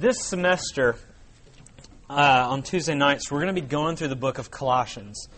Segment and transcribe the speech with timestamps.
[0.00, 0.96] this semester,
[2.08, 5.28] uh, on Tuesday nights, we're going to be going through the book of Colossians.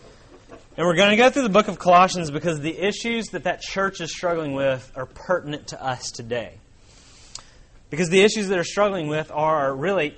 [0.77, 3.61] And we're going to go through the book of Colossians because the issues that that
[3.61, 6.57] church is struggling with are pertinent to us today.
[7.89, 10.17] Because the issues that are struggling with are really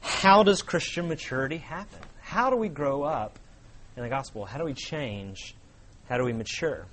[0.00, 1.98] how does Christian maturity happen?
[2.22, 3.38] How do we grow up
[3.96, 4.46] in the gospel?
[4.46, 5.54] How do we change?
[6.08, 6.86] How do we mature?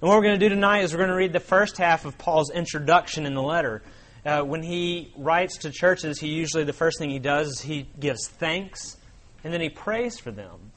[0.00, 2.04] And what we're going to do tonight is we're going to read the first half
[2.04, 3.80] of Paul's introduction in the letter.
[4.24, 7.86] Uh, when he writes to churches, he usually, the first thing he does is he
[8.00, 8.96] gives thanks
[9.42, 10.72] and then he prays for them.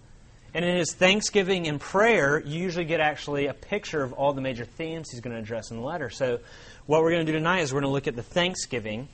[0.54, 4.42] And in his thanksgiving and prayer, you usually get actually a picture of all the
[4.42, 6.10] major themes he's going to address in the letter.
[6.10, 6.40] So,
[6.86, 9.08] what we're going to do tonight is we're going to look at the thanksgiving.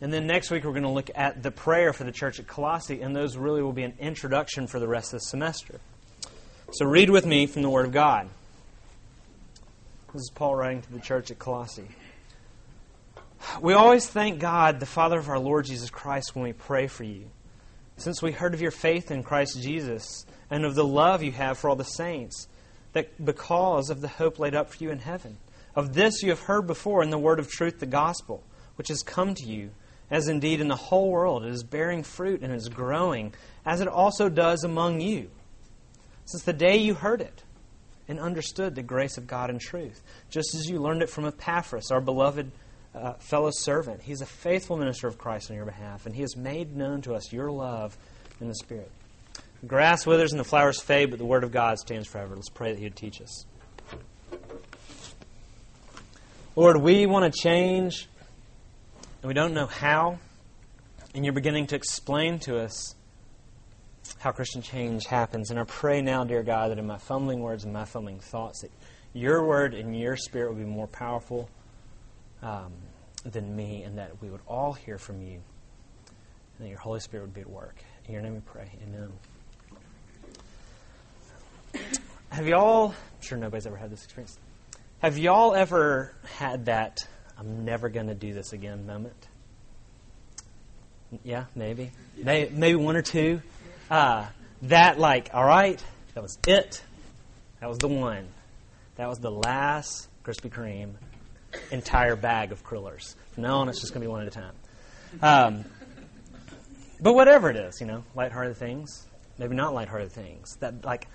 [0.00, 2.46] And then next week, we're going to look at the prayer for the church at
[2.46, 3.02] Colossae.
[3.02, 5.80] And those really will be an introduction for the rest of the semester.
[6.72, 8.28] So, read with me from the Word of God.
[10.12, 11.88] This is Paul writing to the church at Colossae.
[13.58, 17.04] We always thank God, the Father of our Lord Jesus Christ, when we pray for
[17.04, 17.30] you.
[17.96, 21.58] Since we heard of your faith in Christ Jesus and of the love you have
[21.58, 22.48] for all the saints,
[22.92, 25.38] that because of the hope laid up for you in heaven.
[25.74, 28.42] Of this you have heard before in the word of truth, the gospel,
[28.76, 29.70] which has come to you,
[30.10, 33.88] as indeed in the whole world it is bearing fruit and is growing, as it
[33.88, 35.30] also does among you,
[36.24, 37.42] since the day you heard it
[38.08, 41.90] and understood the grace of God in truth, just as you learned it from Epaphras,
[41.90, 42.50] our beloved
[42.94, 44.02] uh, fellow servant.
[44.02, 47.14] He's a faithful minister of Christ on your behalf, and he has made known to
[47.14, 47.96] us your love
[48.40, 48.90] in the Spirit.
[49.60, 52.34] The grass withers and the flowers fade, but the word of God stands forever.
[52.34, 53.44] Let's pray that he would teach us.
[56.56, 58.08] Lord, we want to change,
[59.22, 60.18] and we don't know how,
[61.14, 62.94] and you're beginning to explain to us
[64.18, 65.50] how Christian change happens.
[65.50, 68.62] And I pray now, dear God, that in my fumbling words and my fumbling thoughts,
[68.62, 68.70] that
[69.12, 71.48] your word and your spirit will be more powerful
[72.42, 72.72] um,
[73.24, 75.40] than me, and that we would all hear from you,
[76.58, 77.76] and that your Holy Spirit would be at work.
[78.06, 78.70] In your name we pray.
[78.82, 79.12] Amen.
[82.30, 84.38] Have y'all, I'm sure nobody's ever had this experience,
[85.00, 86.98] have y'all ever had that
[87.38, 89.28] I'm never going to do this again moment?
[91.24, 91.90] Yeah, maybe.
[92.16, 93.40] Maybe, maybe one or two.
[93.90, 94.26] Uh,
[94.62, 95.82] that, like, all right,
[96.14, 96.82] that was it.
[97.60, 98.28] That was the one.
[98.96, 100.94] That was the last Krispy Kreme
[101.70, 103.16] entire bag of Crullers.
[103.32, 104.54] From now on, it's just going to be one at a time.
[105.22, 105.64] Um,
[107.00, 109.06] but whatever it is, you know, lighthearted things,
[109.38, 110.56] maybe not lighthearted things.
[110.60, 111.08] That, like,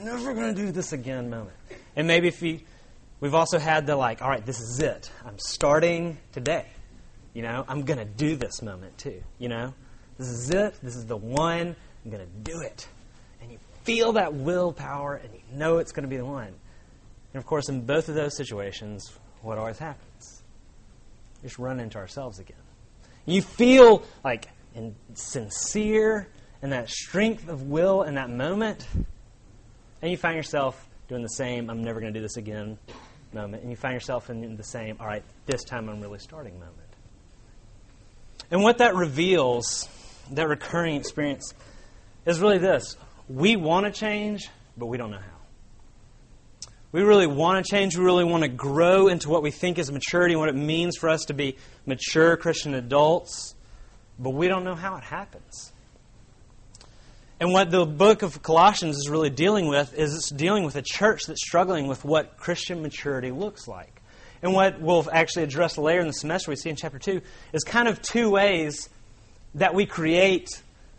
[0.00, 1.56] never going to do this again moment.
[1.96, 2.64] And maybe if we,
[3.20, 5.10] we've also had the, like, all right, this is it.
[5.24, 6.66] I'm starting today.
[7.34, 9.22] You know, I'm going to do this moment too.
[9.38, 9.74] You know,
[10.18, 10.74] this is it.
[10.82, 11.76] This is the one.
[12.04, 12.88] I'm going to do it.
[13.40, 16.48] And you feel that willpower and you know it's going to be the one.
[16.48, 20.42] And of course, in both of those situations, what always happens?
[21.42, 22.56] We just run into ourselves again.
[23.26, 26.28] You feel like in sincere
[26.62, 28.86] and that strength of will in that moment,
[30.02, 32.78] and you find yourself doing the same, I'm never going to do this again
[33.32, 33.62] moment.
[33.62, 36.76] And you find yourself in the same, all right, this time I'm really starting moment.
[38.50, 39.88] And what that reveals,
[40.32, 41.54] that recurring experience,
[42.26, 42.96] is really this
[43.28, 45.37] we want to change, but we don't know how.
[46.90, 47.96] We really want to change.
[47.96, 50.96] We really want to grow into what we think is maturity and what it means
[50.96, 53.54] for us to be mature Christian adults,
[54.18, 55.72] but we don't know how it happens.
[57.40, 60.82] And what the book of Colossians is really dealing with is it's dealing with a
[60.82, 64.02] church that's struggling with what Christian maturity looks like.
[64.42, 67.20] And what we'll actually address later in the semester, we see in chapter 2,
[67.52, 68.88] is kind of two ways
[69.54, 70.48] that we create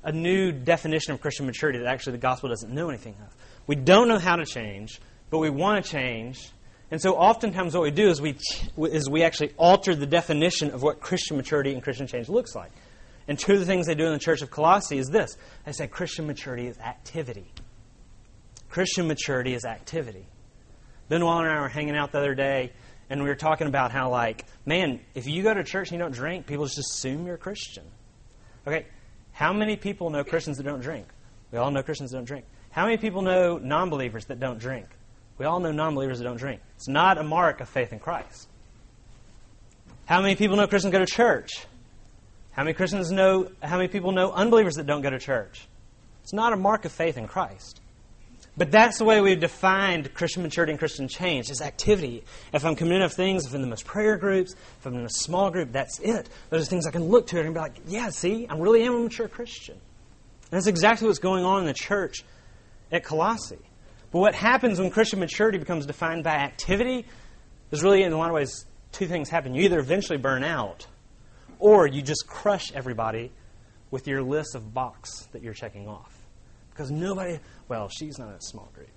[0.04, 3.36] a new definition of Christian maturity that actually the gospel doesn't know anything of.
[3.68, 6.52] We don't know how to change, but we want to change.
[6.92, 8.38] And so oftentimes what we do is we,
[8.78, 12.72] is we actually alter the definition of what Christian maturity and Christian change looks like.
[13.28, 15.38] And two of the things they do in the church of Colossae is this.
[15.66, 17.46] They say Christian maturity is activity.
[18.70, 20.26] Christian maturity is activity.
[21.10, 22.72] Ben Benoit and I were hanging out the other day,
[23.10, 26.04] and we were talking about how, like, man, if you go to church and you
[26.04, 27.84] don't drink, people just assume you're a Christian.
[28.68, 28.86] Okay,
[29.32, 31.08] how many people know Christians that don't drink?
[31.52, 32.46] We all know Christians that don't drink.
[32.72, 34.86] How many people know non believers that don't drink?
[35.40, 36.62] We all know non believers that don't drink.
[36.76, 38.48] It's not a mark of faith in Christ.
[40.06, 41.50] How many people know Christians go to church?
[42.52, 45.68] How many Christians know how many people know unbelievers that don't go to church?
[46.24, 47.80] It's not a mark of faith in Christ.
[48.58, 52.26] But that's the way we've defined Christian maturity and Christian change is activity.
[52.52, 55.06] If I'm committed enough things, if I'm in the most prayer groups, if I'm in
[55.06, 56.28] a small group, that's it.
[56.50, 58.96] Those are things I can look to and be like, yeah, see, I really am
[58.96, 59.76] a mature Christian.
[59.76, 62.26] And that's exactly what's going on in the church
[62.92, 63.60] at Colossae.
[64.12, 67.06] But what happens when Christian maturity becomes defined by activity
[67.72, 69.54] is really, in a lot of ways, two things happen.
[69.54, 70.88] You either eventually burn out,
[71.60, 73.32] or you just crush everybody
[73.92, 76.16] with your list of box that you're checking off.
[76.72, 78.88] Because nobody, well, she's not a small group.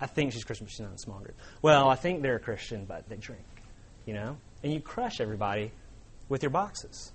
[0.00, 1.36] I think she's Christian, but she's not in a small group.
[1.60, 3.44] Well, I think they're a Christian, but they drink,
[4.06, 4.36] you know?
[4.62, 5.72] And you crush everybody
[6.28, 7.12] with your boxes.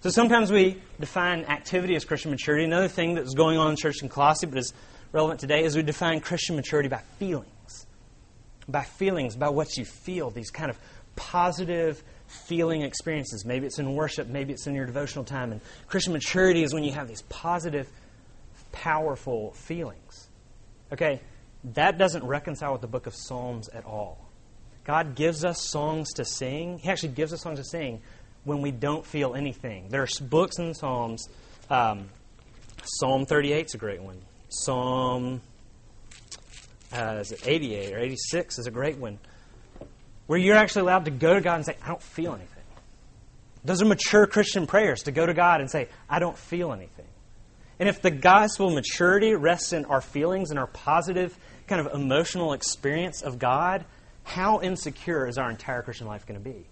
[0.00, 2.64] So sometimes we define activity as Christian maturity.
[2.64, 4.72] Another thing that's going on in church in Colossae, but is
[5.12, 7.86] relevant today, is we define Christian maturity by feelings.
[8.68, 10.78] By feelings, by what you feel, these kind of
[11.16, 13.44] positive feeling experiences.
[13.44, 15.52] Maybe it's in worship, maybe it's in your devotional time.
[15.52, 17.88] And Christian maturity is when you have these positive,
[18.72, 20.28] powerful feelings.
[20.92, 21.20] Okay,
[21.74, 24.28] that doesn't reconcile with the book of Psalms at all.
[24.84, 26.78] God gives us songs to sing.
[26.78, 28.00] He actually gives us songs to sing
[28.44, 29.88] when we don't feel anything.
[29.90, 31.28] There's books in the Psalms.
[31.68, 32.08] Um,
[32.82, 34.22] Psalm 38 is a great one.
[34.48, 35.40] Psalm
[36.92, 39.18] uh, is it 88 or 86 is a great one
[40.26, 42.54] where you're actually allowed to go to God and say, I don't feel anything.
[43.64, 47.06] Those are mature Christian prayers to go to God and say, I don't feel anything.
[47.78, 51.36] And if the gospel maturity rests in our feelings and our positive
[51.66, 53.84] kind of emotional experience of God,
[54.24, 56.66] how insecure is our entire Christian life going to be?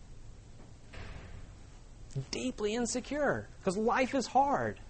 [2.30, 4.80] Deeply insecure, because life is hard.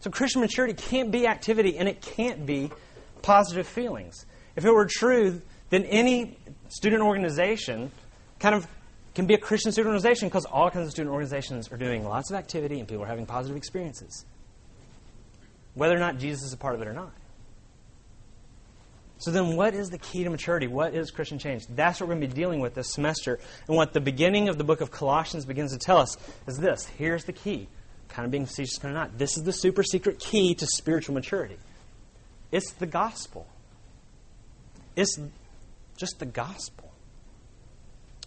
[0.00, 2.70] So Christian maturity can't be activity and it can't be
[3.22, 4.26] positive feelings.
[4.56, 6.38] If it were true, then any
[6.68, 7.90] student organization
[8.38, 8.66] kind of
[9.14, 12.30] can be a Christian student organization because all kinds of student organizations are doing lots
[12.30, 14.24] of activity and people are having positive experiences.
[15.74, 17.12] Whether or not Jesus is a part of it or not.
[19.18, 20.66] So then, what is the key to maturity?
[20.66, 21.66] What is Christian change?
[21.66, 23.38] That's what we're going to be dealing with this semester.
[23.68, 26.86] And what the beginning of the book of Colossians begins to tell us is this
[26.86, 27.68] here's the key.
[28.10, 29.18] Kind of being facetious, kind of not.
[29.18, 31.56] This is the super secret key to spiritual maturity
[32.52, 33.46] it's the gospel.
[34.96, 35.18] It's
[35.96, 36.90] just the gospel.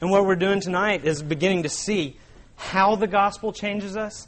[0.02, 2.18] And what we're doing tonight is beginning to see
[2.56, 4.28] how the gospel changes us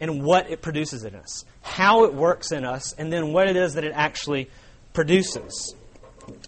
[0.00, 3.56] and what it produces in us, how it works in us, and then what it
[3.56, 4.50] is that it actually
[4.92, 5.74] produces.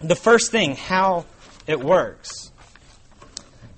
[0.01, 1.25] The first thing, how
[1.67, 2.51] it works.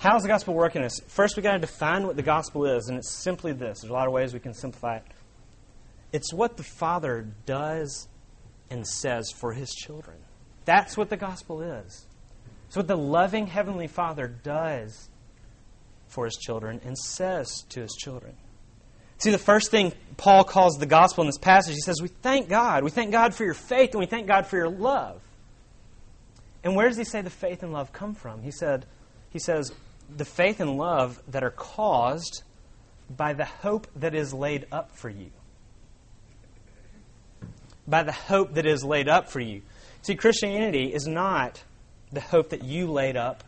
[0.06, 1.00] How does the gospel work in us?
[1.08, 3.82] First, we've got to define what the gospel is, and it's simply this.
[3.82, 5.04] There's a lot of ways we can simplify it.
[6.14, 8.08] It's what the Father does
[8.70, 10.18] and says for his children.
[10.66, 12.06] That's what the gospel is.
[12.68, 15.10] It's what the loving Heavenly Father does
[16.08, 18.36] for his children and says to his children.
[19.18, 22.48] See, the first thing Paul calls the gospel in this passage, he says, We thank
[22.48, 22.84] God.
[22.84, 25.20] We thank God for your faith and we thank God for your love.
[26.64, 28.44] And where does he say the faith and love come from?
[28.44, 28.86] He said,
[29.36, 29.74] he says,
[30.14, 32.44] the faith and love that are caused
[33.10, 35.32] by the hope that is laid up for you.
[37.88, 39.62] By the hope that is laid up for you.
[40.02, 41.64] See, Christianity is not
[42.12, 43.44] the hope that you laid up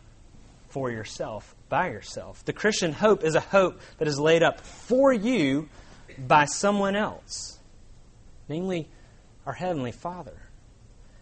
[0.68, 2.44] for yourself, by yourself.
[2.44, 5.68] The Christian hope is a hope that is laid up for you
[6.18, 7.58] by someone else,
[8.48, 8.88] namely
[9.46, 10.36] our Heavenly Father.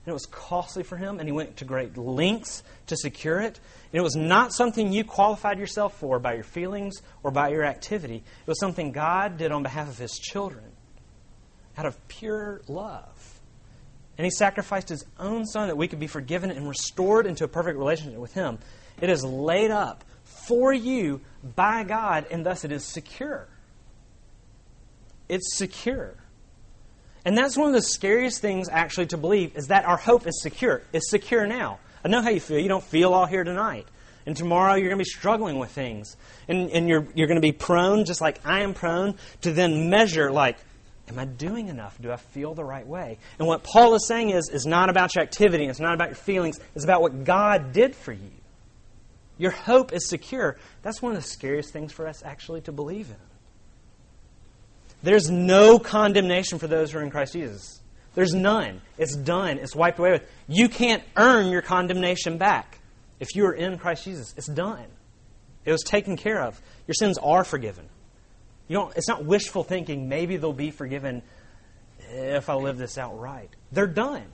[0.06, 3.58] And it was costly for him, and he went to great lengths to secure it.
[3.92, 7.64] And it was not something you qualified yourself for by your feelings or by your
[7.64, 8.18] activity.
[8.18, 10.64] It was something God did on behalf of his children
[11.76, 13.40] out of pure love.
[14.16, 17.48] And he sacrificed his own son that we could be forgiven and restored into a
[17.48, 18.60] perfect relationship with him.
[19.00, 21.20] It is laid up for you
[21.56, 23.48] by God, and thus it is secure.
[25.28, 26.14] It's secure.
[27.26, 30.40] And that's one of the scariest things actually to believe is that our hope is
[30.40, 30.82] secure.
[30.92, 31.80] It's secure now.
[32.04, 32.60] I know how you feel.
[32.60, 33.88] You don't feel all here tonight.
[34.26, 36.16] And tomorrow you're going to be struggling with things.
[36.46, 39.90] And, and you're, you're going to be prone, just like I am prone, to then
[39.90, 40.56] measure, like,
[41.08, 42.00] Am I doing enough?
[42.00, 43.18] Do I feel the right way?
[43.38, 46.16] And what Paul is saying is, is not about your activity, it's not about your
[46.16, 48.32] feelings, it's about what God did for you.
[49.38, 50.56] Your hope is secure.
[50.82, 53.25] That's one of the scariest things for us actually to believe in.
[55.06, 57.80] There's no condemnation for those who are in Christ Jesus.
[58.16, 58.80] There's none.
[58.98, 59.58] It's done.
[59.58, 60.28] It's wiped away with.
[60.48, 62.80] You can't earn your condemnation back.
[63.20, 64.86] If you are in Christ Jesus, it's done.
[65.64, 66.60] It was taken care of.
[66.88, 67.88] Your sins are forgiven.
[68.66, 71.22] You don't, it's not wishful thinking, maybe they'll be forgiven
[72.10, 73.50] if I live this out right.
[73.70, 74.26] They're done.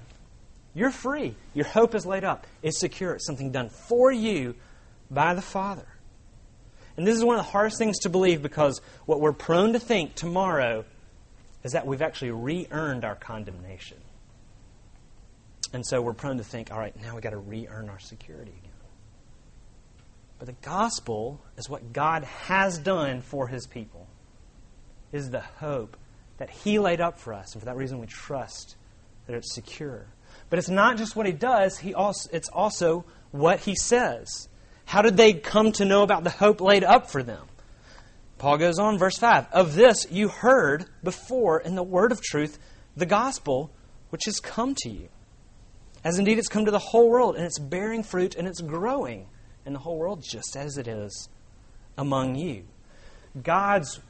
[0.73, 1.35] You're free.
[1.52, 2.47] Your hope is laid up.
[2.62, 3.12] It's secure.
[3.12, 4.55] It's something done for you
[5.11, 5.87] by the Father.
[6.97, 9.79] And this is one of the hardest things to believe because what we're prone to
[9.79, 10.85] think tomorrow
[11.65, 13.99] is that we've actually re earned our condemnation.
[15.73, 18.01] And so we're prone to think, all right, now we've got to re earn our
[18.01, 18.73] security again.
[20.39, 24.09] But the gospel is what God has done for his people
[25.13, 25.97] is the hope
[26.39, 27.53] that He laid up for us.
[27.53, 28.75] And for that reason, we trust
[29.27, 30.07] that it's secure.
[30.51, 34.49] But it's not just what He does, he also, it's also what He says.
[34.85, 37.47] How did they come to know about the hope laid up for them?
[38.39, 42.59] Paul goes on, verse 5 Of this you heard before in the word of truth,
[42.97, 43.71] the gospel
[44.11, 45.09] which has come to you.
[46.05, 49.27] As indeed it's come to the whole world, and it's bearing fruit and it's growing
[49.65, 51.29] in the whole world just as it is
[51.97, 52.65] among you.
[53.41, 54.01] God's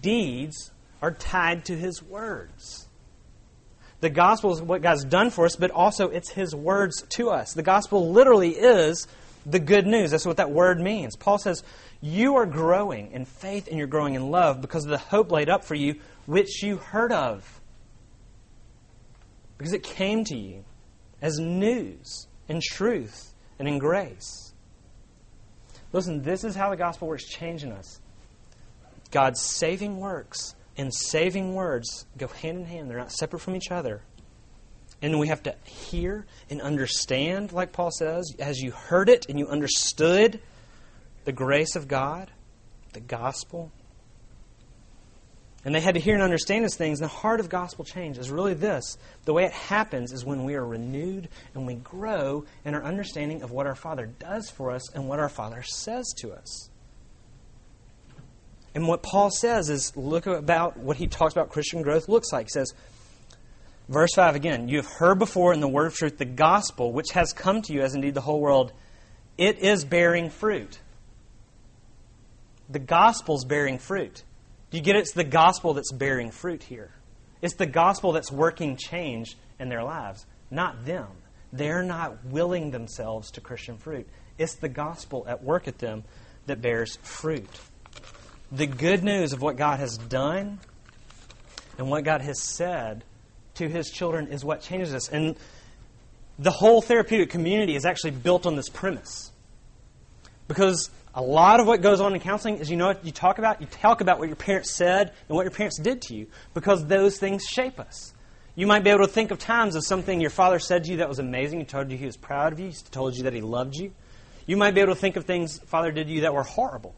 [0.00, 0.70] deeds
[1.00, 2.88] are tied to his words.
[4.00, 7.54] The gospel is what God's done for us, but also it's his words to us.
[7.54, 9.08] The gospel literally is
[9.50, 10.10] the good news.
[10.10, 11.16] That's what that word means.
[11.16, 11.62] Paul says,
[12.00, 15.48] You are growing in faith and you're growing in love because of the hope laid
[15.48, 17.60] up for you, which you heard of.
[19.56, 20.64] Because it came to you
[21.20, 24.52] as news in truth and in grace.
[25.92, 28.00] Listen, this is how the gospel works changing us.
[29.10, 33.70] God's saving works and saving words go hand in hand, they're not separate from each
[33.70, 34.02] other.
[35.00, 39.38] And we have to hear and understand, like Paul says, as you heard it and
[39.38, 40.40] you understood
[41.24, 42.30] the grace of God,
[42.94, 43.70] the gospel.
[45.64, 47.00] And they had to hear and understand these things.
[47.00, 48.96] And the heart of gospel change is really this.
[49.24, 53.42] The way it happens is when we are renewed and we grow in our understanding
[53.42, 56.70] of what our Father does for us and what our Father says to us.
[58.74, 62.46] And what Paul says is look about what he talks about Christian growth looks like.
[62.46, 62.72] He says,
[63.88, 67.10] verse 5 again, you have heard before in the word of truth the gospel, which
[67.12, 68.72] has come to you, as indeed the whole world.
[69.36, 70.78] It is bearing fruit.
[72.68, 74.22] The gospel's bearing fruit.
[74.70, 75.00] Do you get it?
[75.00, 76.90] It's the gospel that's bearing fruit here.
[77.40, 81.08] It's the gospel that's working change in their lives, not them.
[81.52, 84.06] They're not willing themselves to Christian fruit.
[84.36, 86.04] It's the gospel at work at them
[86.46, 87.48] that bears fruit
[88.50, 90.58] the good news of what God has done
[91.76, 93.04] and what God has said
[93.58, 95.08] to his children is what changes us.
[95.08, 95.36] And
[96.38, 99.30] the whole therapeutic community is actually built on this premise.
[100.46, 103.38] Because a lot of what goes on in counseling is you know what you talk
[103.38, 103.60] about?
[103.60, 106.86] You talk about what your parents said and what your parents did to you because
[106.86, 108.14] those things shape us.
[108.54, 110.96] You might be able to think of times of something your father said to you
[110.98, 111.60] that was amazing.
[111.60, 112.68] He told you he was proud of you.
[112.68, 113.92] He told you that he loved you.
[114.46, 116.94] You might be able to think of things father did to you that were horrible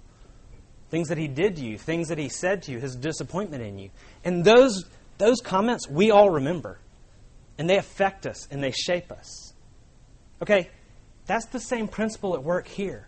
[0.91, 3.79] things that he did to you, things that he said to you, his disappointment in
[3.79, 3.91] you.
[4.25, 4.85] And those,
[5.21, 6.81] those comments we all remember.
[7.59, 9.53] And they affect us and they shape us.
[10.43, 10.71] Okay,
[11.27, 13.07] that's the same principle at work here.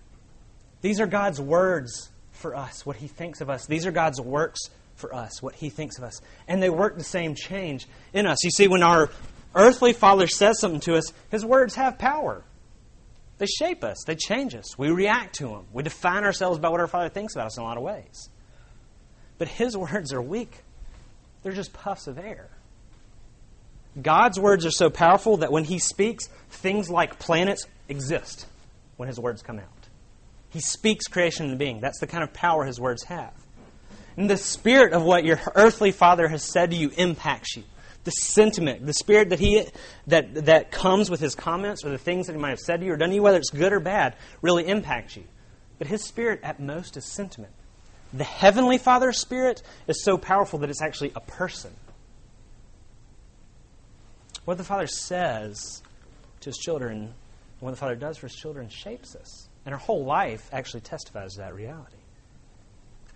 [0.82, 3.66] These are God's words for us, what he thinks of us.
[3.66, 4.60] These are God's works
[4.94, 6.20] for us, what he thinks of us.
[6.46, 8.44] And they work the same change in us.
[8.44, 9.10] You see, when our
[9.54, 12.44] earthly father says something to us, his words have power.
[13.38, 14.78] They shape us, they change us.
[14.78, 15.64] We react to them.
[15.72, 18.28] We define ourselves by what our Father thinks about us in a lot of ways.
[19.38, 20.62] But His words are weak,
[21.42, 22.48] they're just puffs of air.
[24.00, 28.46] God's words are so powerful that when He speaks, things like planets exist
[28.96, 29.66] when His words come out.
[30.48, 31.80] He speaks creation into being.
[31.80, 33.34] That's the kind of power His words have.
[34.16, 37.64] And the spirit of what your earthly father has said to you impacts you
[38.04, 39.64] the sentiment, the spirit that he
[40.08, 42.86] that that comes with his comments or the things that he might have said to
[42.86, 45.24] you or done to you, whether it's good or bad, really impacts you.
[45.78, 47.52] But his spirit at most is sentiment.
[48.12, 51.72] The heavenly Father's spirit is so powerful that it's actually a person.
[54.44, 55.82] What the Father says
[56.40, 57.14] to his children,
[57.60, 59.48] what the Father does for his children shapes us.
[59.64, 61.96] And our whole life actually testifies to that reality.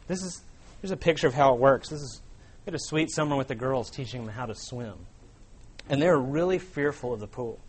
[0.07, 0.41] This is
[0.81, 1.89] here's a picture of how it works.
[1.89, 2.23] This is
[2.67, 4.95] had a sweet summer with the girls teaching them how to swim.
[5.89, 7.61] And they were really fearful of the pool.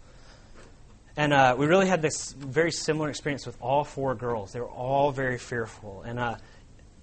[1.15, 4.53] And uh, we really had this very similar experience with all four girls.
[4.53, 6.01] They were all very fearful.
[6.01, 6.37] And uh,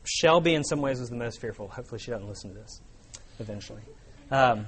[0.05, 1.69] Shelby, in some ways, was the most fearful.
[1.69, 2.81] Hopefully, she doesn't listen to this
[3.39, 3.83] eventually.
[4.31, 4.67] Um,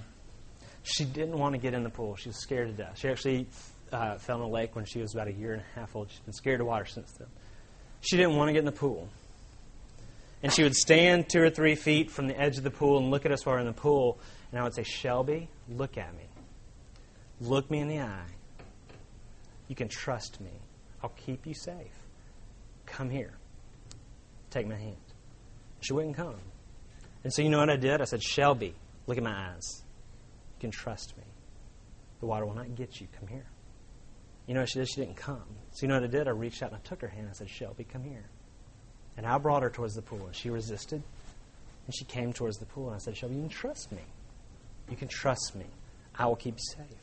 [0.83, 2.17] she didn't want to get in the pool.
[2.17, 2.99] She was scared to death.
[2.99, 3.47] She actually
[3.93, 6.11] uh, fell in a lake when she was about a year and a half old.
[6.11, 7.29] She's been scared of water since then.
[8.01, 9.09] She didn't want to get in the pool.
[10.43, 13.11] And she would stand two or three feet from the edge of the pool and
[13.11, 14.19] look at us while we're in the pool.
[14.51, 16.25] And I would say, Shelby, look at me.
[17.41, 18.27] Look me in the eye.
[19.69, 20.53] You can trust me.
[21.03, 21.99] I'll keep you safe.
[22.85, 23.35] Come here.
[24.51, 24.97] Take my hand.
[25.87, 26.35] She wouldn't come.
[27.23, 28.01] And so you know what I did?
[28.01, 28.75] I said, Shelby,
[29.07, 29.83] look at my eyes.
[30.57, 31.23] You can trust me.
[32.19, 33.07] The water will not get you.
[33.21, 33.47] Come here.
[34.47, 34.89] You know what she did?
[34.89, 35.45] She didn't come.
[35.73, 36.27] So you know what I did?
[36.27, 37.29] I reached out and I took her hand.
[37.31, 38.25] I said, Shelby, come here.
[39.17, 41.03] And I brought her towards the pool, and she resisted.
[41.87, 44.03] And she came towards the pool, and I said, Shelby, you can trust me.
[44.91, 45.67] You can trust me.
[46.19, 46.99] I will keep you safe.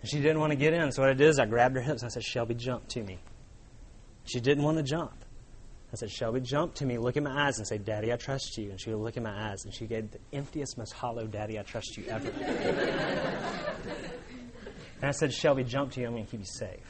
[0.00, 1.82] And she didn't want to get in, so what I did is I grabbed her
[1.82, 3.18] hips and I said, Shelby, jump to me.
[4.24, 5.17] She didn't want to jump.
[5.92, 8.58] I said, Shelby, jump to me, look in my eyes, and say, Daddy, I trust
[8.58, 8.70] you.
[8.70, 11.58] And she would look in my eyes, and she gave the emptiest, most hollow, Daddy,
[11.58, 12.28] I trust you ever.
[15.00, 16.84] and I said, Shelby, jump to you, I'm going to keep you safe.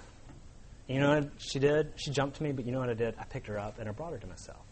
[0.89, 1.93] You know what she did?
[1.97, 3.15] She jumped to me, but you know what I did?
[3.21, 4.65] I picked her up and I brought her to myself.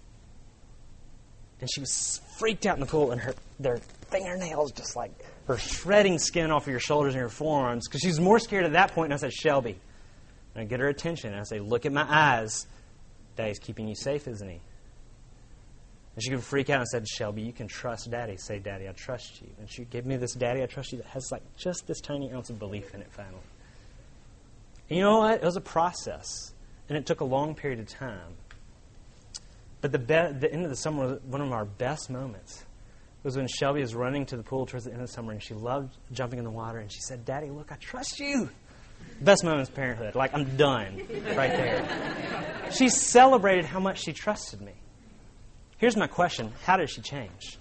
[1.61, 3.76] and she was freaked out in the pool, and her their
[4.11, 5.12] fingernails just like
[5.47, 8.64] were shredding skin off of your shoulders and your forearms because she was more scared
[8.64, 9.06] at that point.
[9.06, 9.78] And I said, Shelby,
[10.54, 12.66] and I get her attention, and I say, Look at my eyes.
[13.37, 14.61] Daddy's keeping you safe, isn't he?
[16.14, 18.38] And she could freak out and said, Shelby, you can trust Daddy.
[18.38, 19.49] Say, Daddy, I trust you.
[19.59, 22.33] And she gave me this Daddy, I trust you that has like just this tiny
[22.33, 23.37] ounce of belief in it finally.
[24.88, 25.35] And you know what?
[25.35, 26.55] It was a process,
[26.88, 28.35] and it took a long period of time.
[29.83, 32.61] But the, be- the end of the summer was one of our best moments.
[32.61, 35.33] It was when Shelby was running to the pool towards the end of the summer,
[35.33, 38.49] and she loved jumping in the water, and she said, Daddy, look, I trust you.
[39.21, 40.15] Best moments of parenthood.
[40.15, 40.99] Like, I'm done
[41.35, 42.71] right there.
[42.71, 44.75] she celebrated how much she trusted me.
[45.79, 47.59] Here's my question How did she change?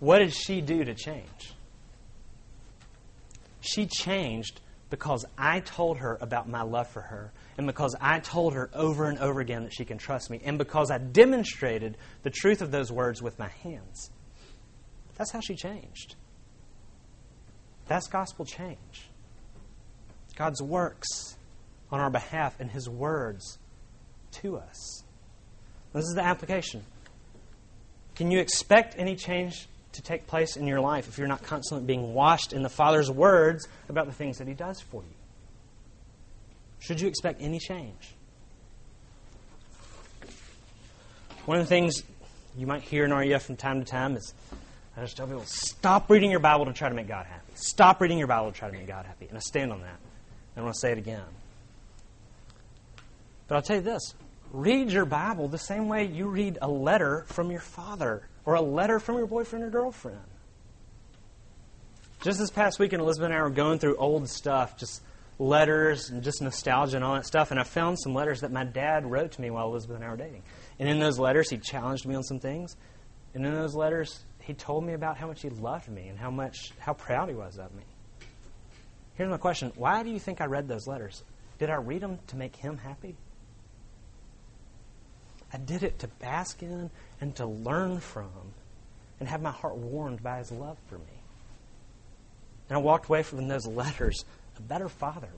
[0.00, 1.54] What did she do to change?
[3.60, 8.54] She changed because I told her about my love for her, and because I told
[8.54, 12.30] her over and over again that she can trust me, and because I demonstrated the
[12.30, 14.10] truth of those words with my hands.
[15.16, 16.16] That's how she changed.
[17.86, 19.08] That's gospel change.
[20.36, 21.36] God's works
[21.90, 23.58] on our behalf and His words
[24.32, 25.04] to us.
[25.92, 26.82] This is the application.
[28.16, 31.86] Can you expect any change to take place in your life if you're not constantly
[31.86, 35.14] being washed in the Father's words about the things that He does for you?
[36.80, 38.14] Should you expect any change?
[41.46, 42.02] One of the things
[42.56, 44.34] you might hear in RUF from time to time is
[44.96, 47.52] I just tell people stop reading your Bible to try to make God happy.
[47.54, 49.26] Stop reading your Bible to try to make God happy.
[49.26, 49.98] And I stand on that.
[50.54, 51.24] And I want to say it again.
[53.48, 54.14] But I'll tell you this
[54.52, 58.60] read your Bible the same way you read a letter from your father or a
[58.60, 60.18] letter from your boyfriend or girlfriend.
[62.22, 65.02] Just this past weekend, Elizabeth and I were going through old stuff, just
[65.38, 68.64] letters and just nostalgia and all that stuff, and I found some letters that my
[68.64, 70.42] dad wrote to me while Elizabeth and I were dating.
[70.78, 72.76] And in those letters, he challenged me on some things.
[73.34, 76.30] And in those letters, he told me about how much he loved me and how
[76.30, 77.82] much how proud he was of me.
[79.14, 81.22] Here's my question: Why do you think I read those letters?
[81.58, 83.16] Did I read them to make him happy?
[85.52, 88.52] I did it to bask in and to learn from
[89.20, 91.04] and have my heart warmed by his love for me.
[92.68, 94.24] And I walked away from those letters
[94.58, 95.30] a better father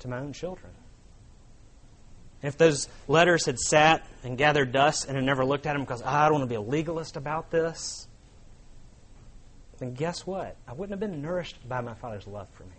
[0.00, 0.72] to my own children.
[2.42, 6.02] If those letters had sat and gathered dust and had never looked at them because
[6.02, 8.06] oh, ah, I don't want to be a legalist about this,
[9.78, 10.56] then guess what?
[10.66, 12.70] I wouldn't have been nourished by my Father's love for me.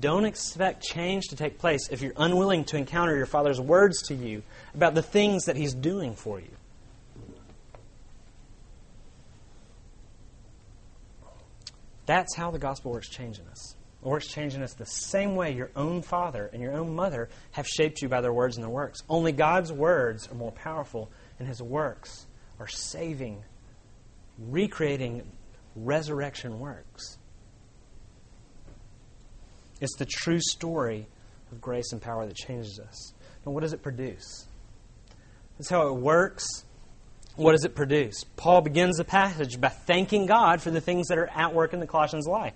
[0.00, 4.14] Don't expect change to take place if you're unwilling to encounter your Father's words to
[4.14, 4.42] you
[4.74, 6.50] about the things that He's doing for you.
[12.06, 13.76] That's how the gospel works changing us.
[14.04, 17.66] It works changing us the same way your own father and your own mother have
[17.66, 19.00] shaped you by their words and their works.
[19.08, 22.26] Only God's words are more powerful, and His works
[22.60, 23.42] are saving,
[24.38, 25.22] recreating
[25.74, 27.16] resurrection works.
[29.80, 31.06] It's the true story
[31.50, 33.14] of grace and power that changes us.
[33.46, 34.46] Now, what does it produce?
[35.56, 36.46] That's how it works.
[37.36, 38.22] What does it produce?
[38.36, 41.80] Paul begins the passage by thanking God for the things that are at work in
[41.80, 42.52] the Colossians' life.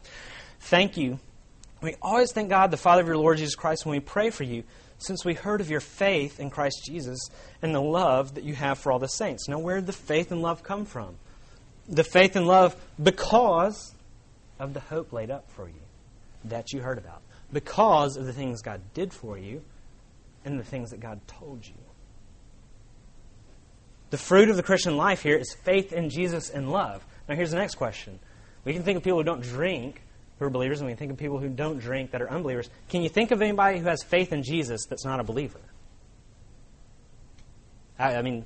[0.60, 1.18] Thank you
[1.80, 4.44] we always thank God, the Father of your Lord Jesus Christ, when we pray for
[4.44, 4.64] you,
[4.98, 7.30] since we heard of your faith in Christ Jesus
[7.62, 9.48] and the love that you have for all the saints.
[9.48, 11.16] Now, where did the faith and love come from?
[11.88, 13.94] The faith and love because
[14.58, 15.80] of the hope laid up for you
[16.44, 19.62] that you heard about, because of the things God did for you
[20.44, 21.74] and the things that God told you.
[24.10, 27.04] The fruit of the Christian life here is faith in Jesus and love.
[27.28, 28.18] Now, here's the next question.
[28.64, 30.02] We can think of people who don't drink
[30.38, 32.70] who are believers, and we think of people who don't drink that are unbelievers.
[32.88, 35.60] Can you think of anybody who has faith in Jesus that's not a believer?
[37.98, 38.44] I, I mean,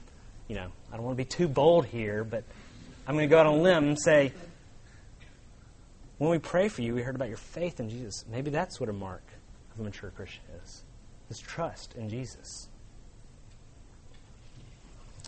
[0.49, 2.45] you know, I don't want to be too bold here, but
[3.07, 4.33] I'm going to go out on a limb and say,
[6.19, 8.25] when we pray for you, we heard about your faith in Jesus.
[8.31, 9.25] Maybe that's what a mark
[9.75, 10.83] of a mature Christian is,
[11.31, 12.69] is trust in Jesus.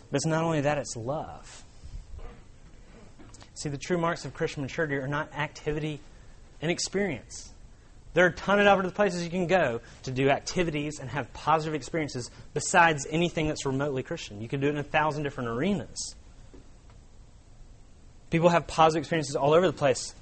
[0.09, 1.63] But it's not only that, it's love.
[3.55, 5.99] See, the true marks of Christian maturity are not activity
[6.61, 7.51] and experience.
[8.13, 11.31] There are a ton of other places you can go to do activities and have
[11.33, 14.41] positive experiences besides anything that's remotely Christian.
[14.41, 16.15] You can do it in a thousand different arenas.
[18.29, 20.15] People have positive experiences all over the place.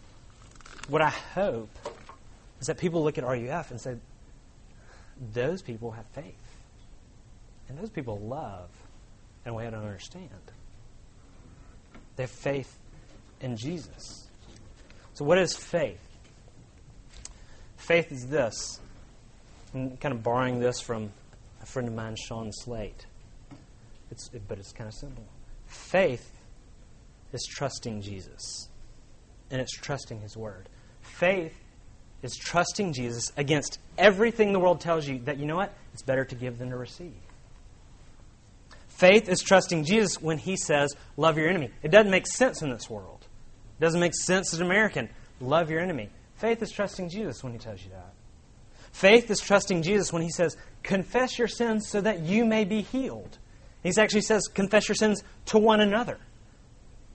[0.88, 1.70] What I hope
[2.60, 3.96] is that people look at RUF and say,
[5.34, 6.36] those people have faith.
[7.70, 8.70] And those people love
[9.46, 10.30] in a way I don't understand.
[12.16, 12.78] They have faith
[13.42, 14.28] in Jesus.
[15.14, 16.00] So, what is faith?
[17.84, 18.80] Faith is this.
[19.74, 21.12] I'm kind of borrowing this from
[21.62, 23.06] a friend of mine, Sean Slate.
[24.10, 25.26] It's, but it's kind of simple.
[25.68, 26.32] Faith
[27.34, 28.70] is trusting Jesus,
[29.52, 30.70] and it's trusting His Word.
[31.02, 31.54] Faith
[32.22, 35.74] is trusting Jesus against everything the world tells you that, you know what?
[35.94, 37.12] It's better to give than to receive.
[38.88, 41.70] Faith is trusting Jesus when He says, love your enemy.
[41.82, 43.28] It doesn't make sense in this world.
[43.78, 45.10] It doesn't make sense as an American.
[45.42, 46.10] Love your enemy.
[46.36, 48.14] Faith is trusting Jesus when He tells you that.
[48.92, 52.82] Faith is trusting Jesus when He says, confess your sins so that you may be
[52.82, 53.38] healed.
[53.82, 56.20] He actually says, confess your sins to one another.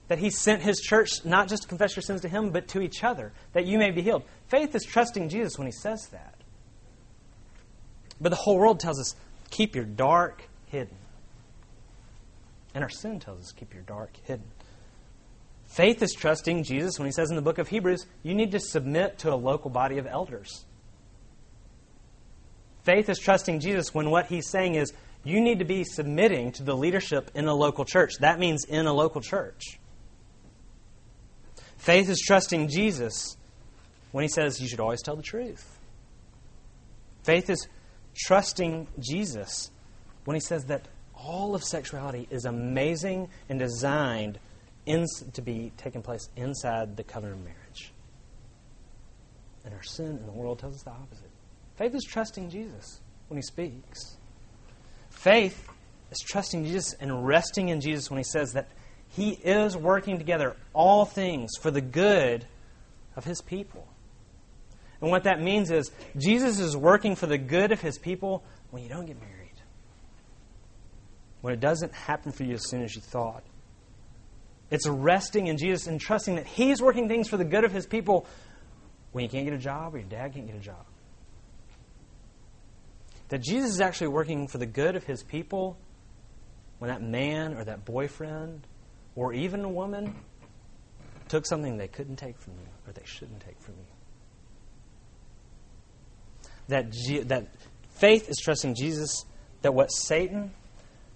[0.07, 2.81] That He sent His church not just to confess your sins to Him, but to
[2.81, 4.23] each other, that you may be healed.
[4.47, 6.35] Faith is trusting Jesus when He says that.
[8.19, 9.15] But the whole world tells us,
[9.49, 10.97] keep your dark hidden.
[12.73, 14.45] And our sin tells us, keep your dark hidden.
[15.69, 18.59] Faith is trusting Jesus when He says in the book of Hebrews, you need to
[18.59, 20.65] submit to a local body of elders.
[22.83, 24.91] Faith is trusting Jesus when what He's saying is,
[25.23, 28.13] you need to be submitting to the leadership in a local church.
[28.19, 29.79] That means in a local church.
[31.77, 33.37] Faith is trusting Jesus
[34.11, 35.79] when he says you should always tell the truth.
[37.23, 37.67] Faith is
[38.15, 39.71] trusting Jesus
[40.25, 44.39] when he says that all of sexuality is amazing and designed
[44.89, 47.93] in, to be taking place inside the covenant of marriage.
[49.63, 51.29] And our sin in the world tells us the opposite.
[51.75, 54.17] Faith is trusting Jesus when he speaks.
[55.11, 55.69] Faith
[56.11, 58.69] is trusting Jesus and resting in Jesus when he says that
[59.09, 62.47] he is working together all things for the good
[63.15, 63.87] of his people.
[65.01, 68.81] And what that means is Jesus is working for the good of his people when
[68.83, 69.35] you don't get married.
[71.41, 73.43] When it doesn't happen for you as soon as you thought.
[74.71, 77.85] It's resting in Jesus and trusting that he's working things for the good of his
[77.85, 78.27] people.
[79.11, 80.85] When you can't get a job or your dad can't get a job.
[83.29, 85.77] That Jesus is actually working for the good of his people.
[86.77, 88.65] When that man or that boyfriend
[89.15, 90.15] or even a woman
[91.27, 93.85] took something they couldn't take from you or they shouldn't take from you.
[96.67, 97.47] That, G- that
[97.89, 99.25] faith is trusting Jesus
[99.61, 100.51] that what Satan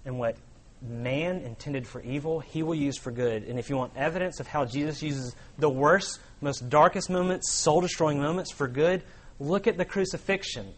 [0.04, 0.36] and what
[0.84, 3.44] man intended for evil, he will use for good.
[3.44, 7.80] And if you want evidence of how Jesus uses the worst, most darkest moments, soul
[7.80, 9.02] destroying moments for good,
[9.38, 10.74] look at the crucifixion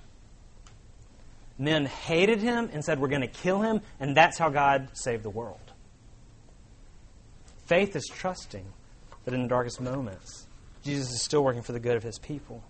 [1.58, 5.22] Men hated him and said, We're going to kill him, and that's how God saved
[5.22, 5.60] the world.
[7.66, 8.64] Faith is trusting
[9.24, 10.46] that in the darkest moments,
[10.82, 12.62] Jesus is still working for the good of his people.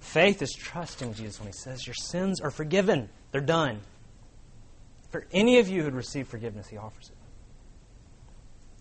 [0.00, 3.80] Faith is trusting Jesus when he says, Your sins are forgiven, they're done.
[5.10, 7.16] For any of you who receive forgiveness, he offers it.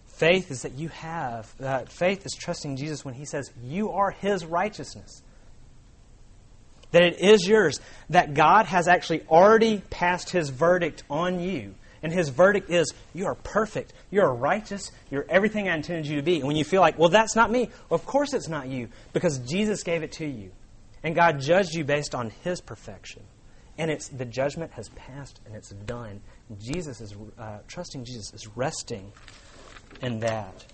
[0.06, 4.12] Faith is that you have, uh, faith is trusting Jesus when he says, You are
[4.12, 5.22] his righteousness
[6.92, 11.76] that it is yours, that God has actually already passed his verdict on you.
[12.04, 16.22] And his verdict is, you are perfect, you're righteous, you're everything I intended you to
[16.22, 16.38] be.
[16.38, 19.40] And when you feel like, well, that's not me, of course it's not you, because
[19.40, 20.52] Jesus gave it to you.
[21.04, 23.24] And God judged you based on his perfection.
[23.78, 26.22] And it's the judgment has passed and it's done.
[26.60, 29.12] Jesus is uh, trusting Jesus is resting
[30.02, 30.66] in that.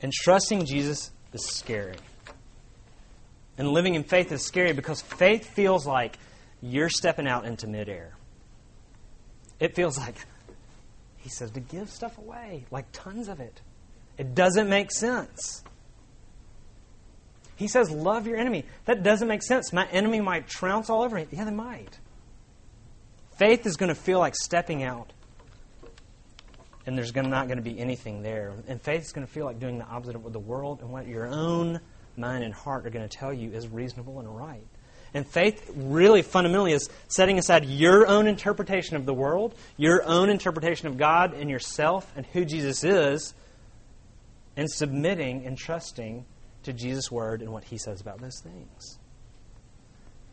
[0.00, 1.96] And trusting Jesus is scary.
[3.58, 6.16] And living in faith is scary because faith feels like
[6.62, 8.16] you're stepping out into midair.
[9.60, 10.14] It feels like,
[11.16, 13.60] he says, to give stuff away, like tons of it.
[14.16, 15.64] It doesn't make sense.
[17.58, 18.64] He says, love your enemy.
[18.84, 19.72] That doesn't make sense.
[19.72, 21.26] My enemy might trounce all over me.
[21.32, 21.98] Yeah, they might.
[23.36, 25.12] Faith is going to feel like stepping out,
[26.86, 28.52] and there's not going to be anything there.
[28.68, 30.90] And faith is going to feel like doing the opposite of what the world and
[30.90, 31.80] what your own
[32.16, 34.66] mind, and heart are going to tell you is reasonable and right.
[35.14, 40.30] And faith really fundamentally is setting aside your own interpretation of the world, your own
[40.30, 43.34] interpretation of God and yourself and who Jesus is,
[44.56, 46.24] and submitting and trusting
[46.62, 48.98] to Jesus' word and what he says about those things.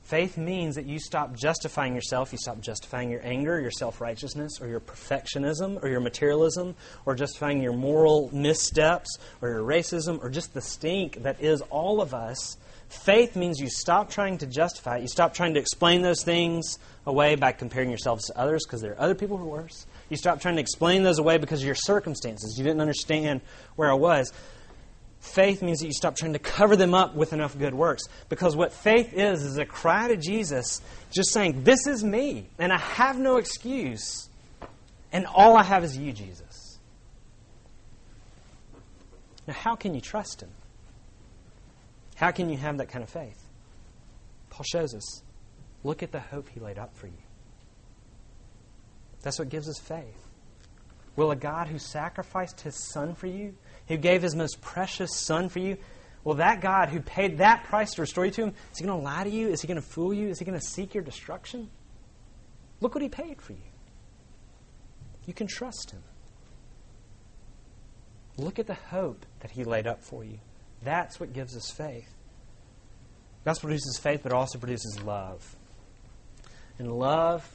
[0.06, 4.62] Faith means that you stop justifying yourself, you stop justifying your anger, your self righteousness,
[4.62, 6.76] or your perfectionism, or your materialism,
[7.08, 12.02] or justifying your moral missteps, or your racism, or just the stink that is all
[12.02, 12.58] of us.
[12.88, 15.02] Faith means you stop trying to justify it.
[15.02, 18.92] You stop trying to explain those things away by comparing yourselves to others because there
[18.92, 19.88] are other people who are worse.
[20.10, 22.60] You stop trying to explain those away because of your circumstances.
[22.60, 23.42] You didn't understand
[23.76, 24.32] where I was.
[25.26, 28.04] Faith means that you stop trying to cover them up with enough good works.
[28.30, 32.72] Because what faith is, is a cry to Jesus, just saying, This is me, and
[32.72, 34.30] I have no excuse,
[35.12, 36.80] and all I have is you, Jesus.
[39.48, 40.52] Now, how can you trust Him?
[42.16, 43.44] How can you have that kind of faith?
[44.52, 45.22] Paul shows us
[45.84, 47.14] look at the hope He laid up for you.
[49.24, 50.30] That's what gives us faith.
[51.16, 53.56] Will a God who sacrificed his son for you,
[53.88, 55.78] who gave his most precious son for you,
[56.24, 59.00] well, that God who paid that price to restore you to him, is he going
[59.00, 59.50] to lie to you?
[59.50, 60.30] Is he going to fool you?
[60.30, 61.70] Is he going to seek your destruction?
[62.82, 63.60] Look what he paid for you.
[65.28, 66.04] You can trust him.
[68.38, 70.40] Look at the hope that he laid up for you.
[70.84, 72.10] That's what gives us faith.
[73.46, 75.56] Gospel produces faith, but also produces love.
[76.80, 77.50] And love,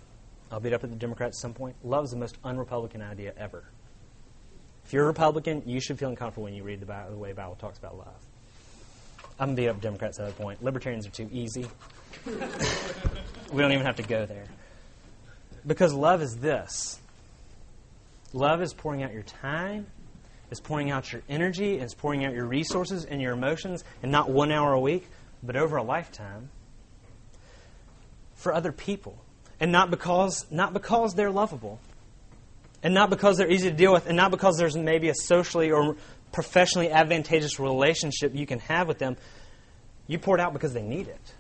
[0.51, 3.35] I'll beat up at the Democrats at some point, love is the most unrepublican idea
[3.37, 3.65] ever.
[4.91, 7.37] If you're a Republican, you should feel uncomfortable when you read the, the way the
[7.37, 8.09] Bible talks about love.
[9.39, 10.65] I'm going to beat up Democrats at that point.
[10.65, 11.65] Libertarians are too easy.
[12.27, 14.47] we don't even have to go there.
[15.65, 16.99] Because love is this
[18.33, 19.87] love is pouring out your time,
[20.51, 24.29] is pouring out your energy, is pouring out your resources and your emotions, and not
[24.29, 25.07] one hour a week,
[25.41, 26.51] but over a lifetime
[28.35, 29.23] for other people.
[29.61, 31.79] And not because, not because they're lovable,
[32.83, 35.71] and not because they're easy to deal with, and not because there's maybe a socially
[35.71, 35.97] or
[36.33, 39.17] professionally advantageous relationship you can have with them.
[40.07, 41.35] You pour it out because they need it.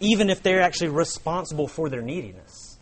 [0.00, 2.78] Even if they're actually responsible for their neediness.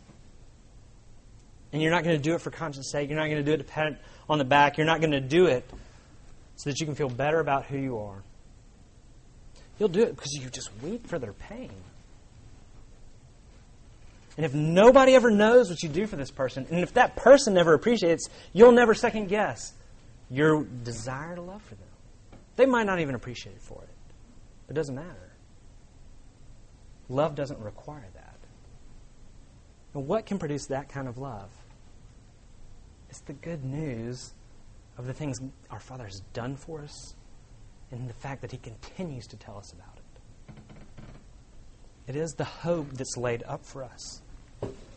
[1.73, 3.09] And you're not going to do it for conscience sake.
[3.09, 4.77] You're not going to do it to pat on the back.
[4.77, 5.69] You're not going to do it
[6.57, 8.23] so that you can feel better about who you are.
[9.79, 11.73] You'll do it because you just weep for their pain.
[14.37, 17.55] And if nobody ever knows what you do for this person, and if that person
[17.55, 19.75] never appreciates, you'll never second guess
[20.31, 21.88] your desire to love for them.
[22.57, 23.88] They might not even appreciate it for it,
[24.66, 25.33] but it doesn't matter.
[27.09, 28.37] Love doesn't require that.
[29.95, 31.51] And what can produce that kind of love?
[33.11, 34.33] It's the good news
[34.97, 35.38] of the things
[35.71, 37.14] our Father has done for us
[37.90, 40.64] and the fact that He continues to tell us about it.
[42.07, 44.22] It is the hope that's laid up for us.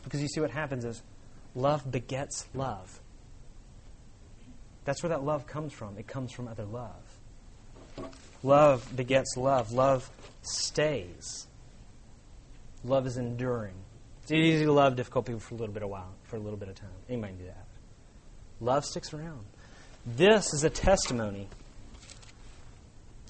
[0.04, 1.02] Because you see, what happens is
[1.56, 3.00] love begets love.
[4.86, 5.98] That's where that love comes from.
[5.98, 6.92] It comes from other love.
[8.44, 9.72] Love begets love.
[9.72, 10.10] Love
[10.44, 11.48] stays.
[12.84, 13.74] Love is enduring.
[14.22, 16.58] It's easy to love difficult people for a little bit of while, for a little
[16.58, 16.90] bit of time.
[17.10, 17.66] Anybody can do that.
[18.60, 19.46] Love sticks around.
[20.06, 21.48] This is a testimony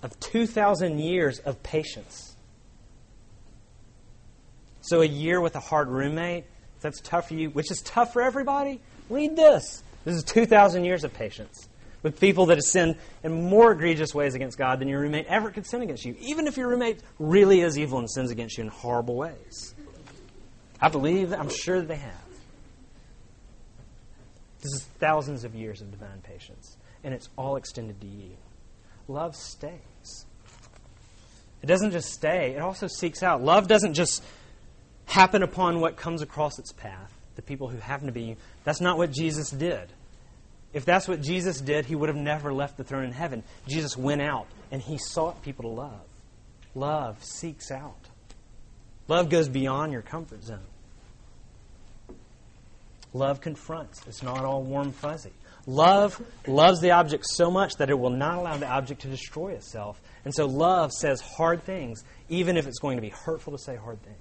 [0.04, 2.35] of 2,000 years of patience.
[4.86, 6.44] So, a year with a hard roommate,
[6.76, 9.84] if that's tough for you, which is tough for everybody, read this.
[10.04, 11.68] This is 2,000 years of patience
[12.04, 15.50] with people that have sinned in more egregious ways against God than your roommate ever
[15.50, 18.64] could sin against you, even if your roommate really is evil and sins against you
[18.64, 19.74] in horrible ways.
[20.80, 22.14] I believe, I'm sure that they have.
[24.62, 28.38] This is thousands of years of divine patience, and it's all extended to you.
[29.08, 30.26] Love stays.
[31.64, 33.42] It doesn't just stay, it also seeks out.
[33.42, 34.24] Love doesn't just
[35.06, 38.38] happen upon what comes across its path, the people who happen to be.
[38.64, 39.90] That's not what Jesus did.
[40.74, 43.44] If that's what Jesus did, he would have never left the throne in heaven.
[43.68, 46.02] Jesus went out and he sought people to love.
[46.74, 48.10] Love seeks out.
[49.08, 50.60] Love goes beyond your comfort zone.
[53.14, 54.02] Love confronts.
[54.08, 55.32] It's not all warm fuzzy.
[55.68, 59.54] Love loves the object so much that it will not allow the object to destroy
[59.54, 60.00] itself.
[60.26, 63.76] And so love says hard things, even if it's going to be hurtful to say
[63.76, 64.18] hard things,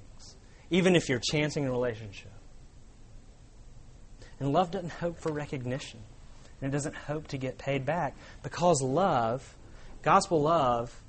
[0.71, 2.33] even if you're chancing a relationship.
[4.41, 6.01] And love doesn't hope for recognition,
[6.61, 9.57] and it doesn't hope to get paid back because love,
[10.03, 11.03] gospel love,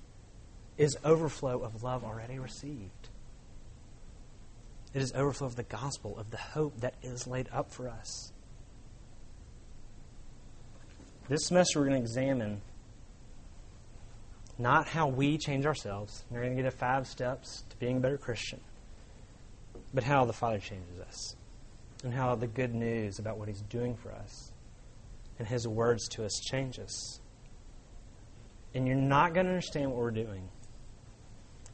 [0.77, 3.09] is overflow of love already received.
[4.93, 8.31] It is overflow of the gospel, of the hope that is laid up for us.
[11.27, 12.61] This semester, we're going to examine
[14.57, 16.23] not how we change ourselves.
[16.29, 18.61] We're going to get a five steps to being a better Christian,
[19.95, 21.35] but how the Father changes us
[22.03, 24.51] and how the good news about what He's doing for us
[25.39, 27.19] and His words to us change us.
[28.73, 30.49] And you're not going to understand what we're doing.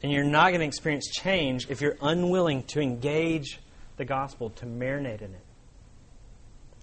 [0.02, 3.60] And you're not going to experience change if you're unwilling to engage
[3.96, 5.44] the gospel, to marinate in it,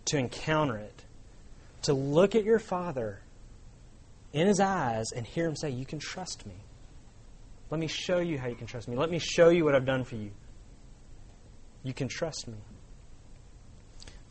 [0.05, 1.03] to encounter it
[1.83, 3.21] to look at your Father
[4.33, 6.55] in his eyes and hear him say, You can trust me.
[7.69, 8.95] Let me show you how you can trust me.
[8.95, 10.31] Let me show you what I've done for you.
[11.83, 12.57] You can trust me.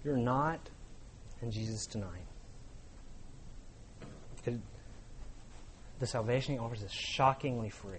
[0.05, 0.61] You're not,
[1.41, 2.27] and Jesus tonight.
[4.45, 4.59] It,
[5.99, 7.99] the salvation he offers is shockingly free.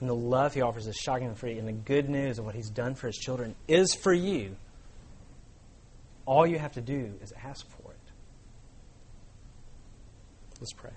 [0.00, 1.58] And the love he offers is shockingly free.
[1.58, 4.56] And the good news of what he's done for his children is for you
[6.28, 8.12] all you have to do is ask for it.
[10.60, 10.90] Let's pray.